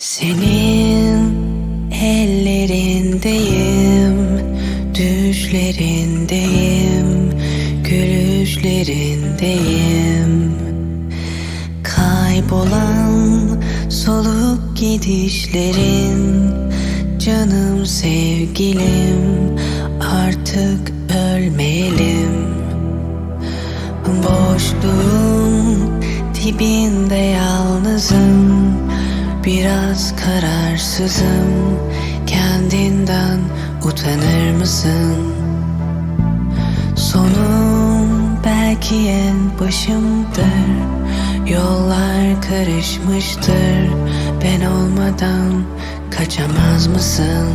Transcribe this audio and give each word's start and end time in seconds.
Senin 0.00 1.36
ellerindeyim, 1.92 4.16
düşlerindeyim, 4.94 7.30
gülüşlerindeyim. 7.84 10.52
Kaybolan 11.82 13.60
soluk 13.90 14.76
gidişlerin, 14.76 16.50
canım 17.18 17.86
sevgilim, 17.86 19.58
artık 20.00 20.92
ölmeyelim. 21.14 22.50
Boşluğun 24.06 25.90
dibinde 26.34 27.14
yalnızım 27.14 28.39
Biraz 29.44 30.14
kararsızım 30.16 31.78
Kendinden 32.26 33.40
utanır 33.84 34.52
mısın? 34.58 35.34
Sonum 36.96 38.38
belki 38.44 39.08
en 39.08 39.58
başımdır 39.60 40.90
Yollar 41.46 42.42
karışmıştır 42.48 43.90
Ben 44.44 44.66
olmadan 44.66 45.64
kaçamaz 46.10 46.86
mısın? 46.86 47.48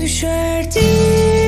Düşerdim 0.00 1.43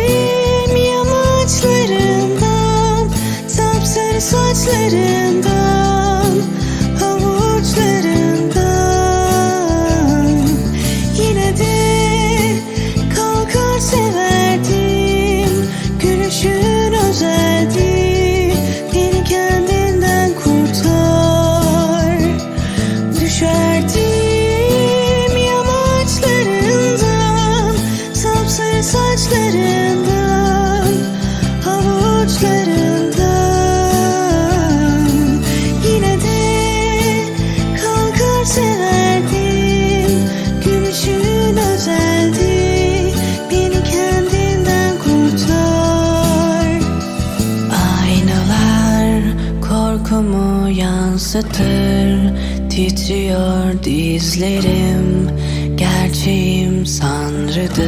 yansıtır 51.16 52.36
Titriyor 52.70 53.82
dizlerim. 53.84 55.30
Gerçeğim 55.76 56.86
sanrıdır. 56.86 57.86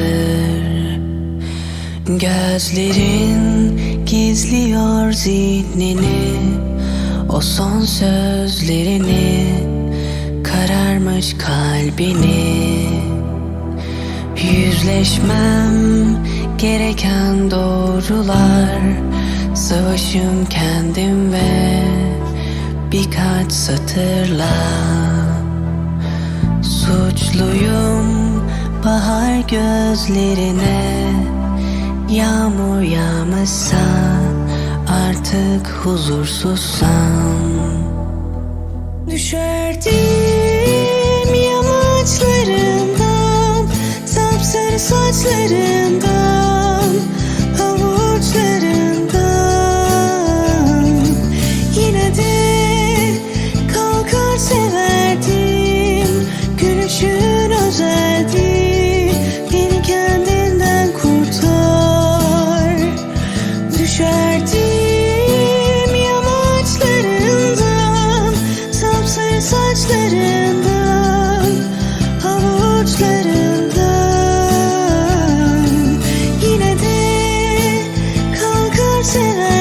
Gözlerin 2.06 3.80
gizliyor 4.06 5.12
zihnini 5.12 6.36
O 7.28 7.40
son 7.40 7.80
sözlerini 7.80 9.54
Kararmış 10.44 11.34
kalbini. 11.38 12.88
Yüzleşmem 14.52 15.74
gereken 16.58 17.50
doğrular 17.50 18.78
Savaşım 19.54 20.46
kendim 20.50 21.32
ve 21.32 22.08
birkaç 22.92 23.52
satırla. 23.52 24.54
Suçluyum 26.62 28.42
bahar 28.84 29.38
gözlerine. 29.38 31.12
Yağmur 32.10 32.80
yağmasa 32.80 33.76
artık 35.08 35.66
huzursuzsam. 35.66 36.88
Düşerdim 39.10 39.92
yamaçlarından 41.34 43.66
Sapsarı 44.06 44.78
saçlarından. 44.78 46.07
saçlarından 72.88 73.68
Yine 76.42 76.78
de 76.80 76.96
kalkar 78.40 79.02
sever. 79.02 79.57